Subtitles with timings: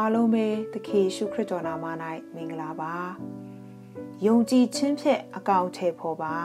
[0.00, 1.84] အားလုံးပဲသခင်ယေရှုခရစ်တော်နာမ၌
[2.34, 2.94] မင်္ဂလာပါ
[4.26, 6.36] ယုံကြည်ခြင်းဖြင့်အကောင့်ထဲပေါ်ပါ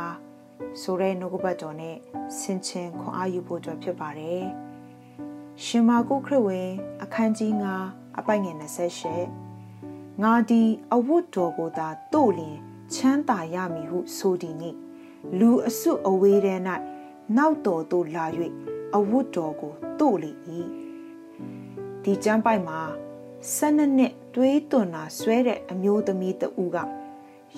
[0.82, 1.97] ဆိုတဲ့နှုတ်ကပတ်တော်နဲ့
[2.39, 4.44] ဆင်ခြင်ခွန်အားယူဖို့အတွက်ဖြစ်ပါတယ်
[5.63, 6.70] ရှင်မာကုခရစ်ဝင်
[7.04, 7.52] အခန်းကြီး
[7.86, 8.55] 9အပိုက်ငယ်
[9.39, 10.62] 28ငါဒီ
[10.94, 12.58] အဝတ်တော်ကိုသာတို့လျင်
[12.94, 14.78] ချမ်းသာရမည်ဟုဆိုသည်နှင့်
[15.40, 16.56] လူအစုအဝေးထဲ၌
[17.38, 18.26] နောက်တော်သို့လာ၍
[18.96, 20.32] အဝတ်တော်ကိုတို့လေ၏
[22.04, 22.82] ဒီကျမ်းပိုက်မှာ
[23.52, 26.78] ၁၂နှစ်တွေးသွန်တာဆွဲတဲ့အမျိုးသမီးတဦးက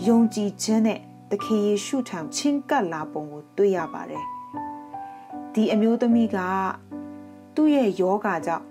[0.07, 0.99] ယုံကြည်ခြင်းနဲ့
[1.29, 4.25] သခင်ယေရှုထံချင်းကပ်လာပုံကိုတွေ့ရပါတယ်
[5.53, 6.37] ဒီအမျိုးသမီးက
[7.55, 8.65] သူ့ရဲ့ယောဂါကြောင့်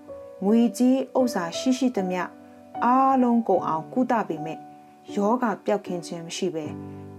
[0.44, 2.22] ငွေကြေးဥစ္စာရှိရှိသမျှ
[2.84, 4.58] အားလုံးကုန်အောင်ကုသပေမဲ့
[5.16, 6.66] ယောဂပျောက်ကင်းခြင်းမရှိပဲ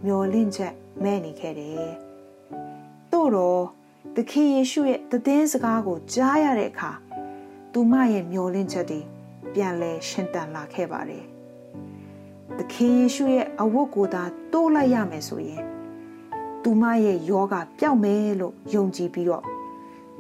[0.05, 0.73] မျောလင့်ချက်
[1.03, 1.91] မဲ့နေခဲ့တယ်။
[3.11, 3.63] တို့တော့
[4.15, 6.91] သခင်ယေရှုရဲ့တည်င်းစကားကိုကြားရတဲ့အခါ
[7.73, 9.01] သူမရဲ့မျောလင့်ချက်တွေ
[9.53, 11.25] ပြန်လဲရှင်တန်လာခဲ့ပါတယ်။
[12.57, 15.61] သခင်ယေရှုရဲ့အဝတ်ကိုသာတိုးလိုက်ရမယ်ဆိုရင်
[16.63, 19.43] သူမရဲ့ယောဂပျောက်မယ်လို့ယုံကြည်ပြီးတော့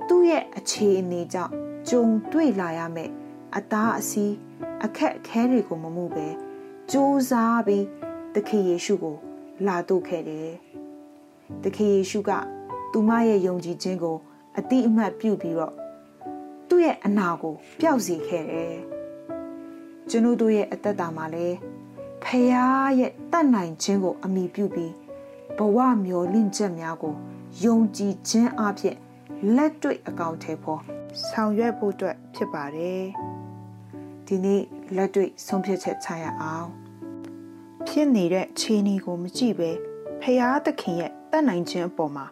[0.07, 1.53] သူ့ရဲ့အခြေအနေကြောင့်
[1.89, 3.09] ကြုံတွေ့လာရမယ်
[3.55, 4.33] အသားအစီး
[4.83, 6.27] အခက်အခဲတွေကိုမမှုပဲ
[6.91, 7.85] ကြိုးစားပြီး
[8.35, 9.15] သခင်ယေရှုကို
[9.67, 10.51] လာတို့ခဲ့တယ်။
[11.63, 12.31] သခင်ယေရှုက
[12.91, 14.17] သူမရဲ့ယုံကြည်ခြင်းကို
[14.57, 15.73] အတိအမှတ်ပြုပြီးတော့
[16.67, 18.75] သူ့ရဲ့အနာကိုပျောက်စေခဲ့တယ်။
[20.09, 21.57] ကျွန်ုပ်တို့ရဲ့အသက်တာမှာလည်း
[22.23, 22.47] ဖခင်
[22.99, 24.93] ရဲ့တတ်နိုင်ခြင်းကို အမိပြုပြီး
[25.57, 27.15] ဘဝမျောလင့်ချက်များကို
[27.63, 28.95] ယုံကြည်ခြင်းအဖြစ်
[29.55, 30.81] လက်တွေ့အကောင့်ထဲပေါ်
[31.29, 33.03] ဆောင်ရွက်ဖို့အတွက်ဖြစ်ပါတယ်။
[34.27, 34.61] ဒီနေ့
[34.95, 36.69] လက်တွေ့ဆုံးဖြတ်ချက်ချရအောင်။
[37.87, 39.71] ဖြစ်နေတဲ့ခြေနေကိုမကြည့်ပဲ
[40.21, 42.25] ဖရာသခင်ရဲ့တတ်နိုင်ခြင်းအပေါ်မှာ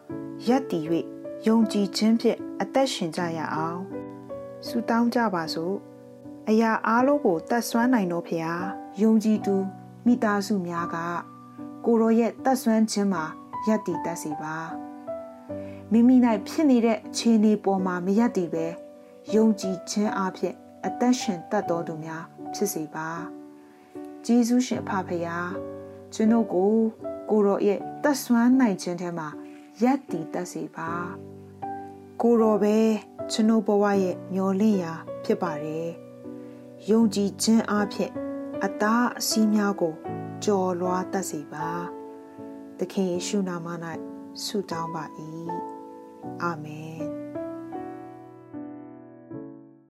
[0.46, 0.84] ရက်တည်၍
[1.46, 3.80] ယုံကြည်ခြင်းဖြင့်အသက်ရှင်ကြရအောင်။
[4.66, 5.76] ဆုတောင်းကြပါစို့။
[6.48, 8.52] အရာအားလုံးကိုတတ်ဆွမ်းနိုင်တော်ဖရာ
[9.02, 9.56] ယုံကြည်သူ
[10.06, 10.96] မိသားစုများက
[11.84, 13.24] ကိုရောရဲ့တတ်ဆွမ်းခြင်းမှာ
[13.66, 14.56] ရက်တည်တတ်စေပါ။
[15.92, 16.16] မိမိ၌
[16.48, 18.66] ဖြစ်နေတဲ့အခြေအနေပေါ်မှာမရက်တည်ပဲ
[19.34, 20.54] ယုံကြည်ခြင်းအဖြစ်
[20.86, 22.24] အသက်ရှင်တတ်တော်သူများ
[22.54, 23.08] ဖြစ်စေပါ
[24.24, 25.38] ဂျေဇုရှင်အဖဖရာ
[26.14, 26.74] ကျွန်ုပ်ကို
[27.30, 29.28] ကိုရောရဲ့သက်ဆွမ်းနိုင်ခြင်းထဲမှာ
[29.82, 30.90] ရက်တည်တတ်စေပါ
[32.22, 32.76] ကိုရောပဲ
[33.32, 34.92] ကျွန်ုပ်ဘဝရဲ့မျော်လင့်ရာ
[35.24, 36.03] ဖြစ်ပါတယ်
[36.90, 38.10] ယုံကြည်ခြင်းအဖြစ်
[38.64, 39.94] အသားအစီးများကို
[40.44, 41.68] ကြော်လွားတတ်စေပါ
[42.78, 43.68] သခင်ယေရှုနာမ၌
[44.44, 45.04] ဆုတောင်းပါ၏
[46.42, 47.00] အာမင်